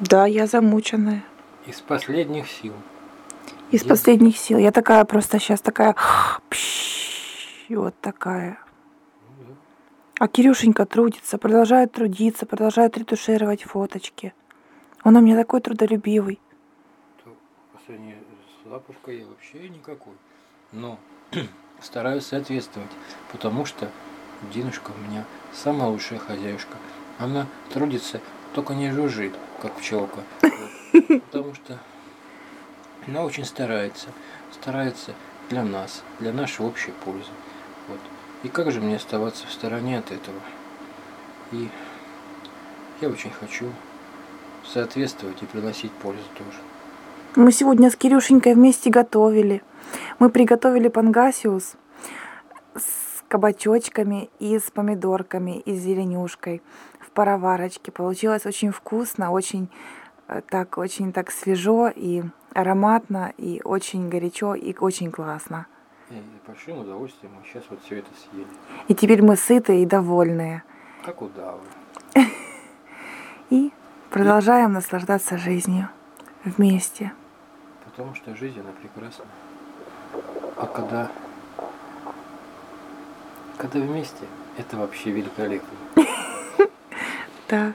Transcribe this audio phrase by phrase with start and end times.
[0.00, 1.24] Да, я замученная.
[1.66, 2.74] Из последних сил.
[3.70, 4.58] Из Я- последних сил.
[4.58, 5.94] Я такая просто сейчас такая...
[7.68, 8.58] и Вот такая.
[10.18, 14.32] А Кирюшенька трудится, продолжает трудиться, продолжает ретушировать фоточки.
[15.04, 16.40] Он у меня такой трудолюбивый.
[17.86, 18.18] Сравнению
[18.64, 20.14] с лапушкой я вообще никакой.
[20.72, 20.98] Но
[21.80, 22.90] стараюсь соответствовать,
[23.30, 23.88] потому что
[24.52, 26.76] Динушка у меня самая лучшая хозяюшка.
[27.18, 28.20] Она трудится,
[28.54, 30.20] только не жужжит, как пчелка.
[30.92, 31.78] Потому что
[33.06, 34.08] она очень старается.
[34.52, 35.12] Старается
[35.48, 37.30] для нас, для нашей общей пользы.
[37.88, 38.00] Вот.
[38.42, 40.38] И как же мне оставаться в стороне от этого?
[41.52, 41.68] И
[43.00, 43.66] я очень хочу
[44.66, 46.58] соответствовать и приносить пользу тоже.
[47.36, 49.62] Мы сегодня с Кирюшенькой вместе готовили.
[50.18, 51.74] Мы приготовили пангасиус
[52.74, 56.62] с кабачочками и с помидорками и с зеленюшкой
[57.00, 57.92] в пароварочке.
[57.92, 59.68] Получилось очень вкусно, очень
[60.28, 62.22] э, так, очень так свежо и
[62.54, 65.66] ароматно, и очень горячо, и очень классно.
[66.10, 68.46] И большим удовольствием мы сейчас вот все это съели.
[68.88, 70.62] И теперь мы сытые и довольные.
[71.04, 71.60] Как удавы.
[73.50, 73.72] И
[74.10, 75.88] продолжаем наслаждаться жизнью
[76.44, 77.12] вместе.
[77.84, 79.24] Потому что жизнь, она прекрасна.
[80.56, 81.10] А когда,
[83.56, 84.26] когда вместе,
[84.58, 85.68] это вообще великолепно.
[87.48, 87.74] Да.